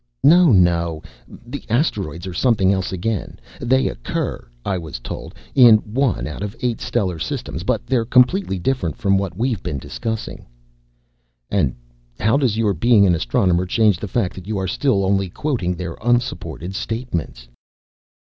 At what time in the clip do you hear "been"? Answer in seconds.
9.61-9.77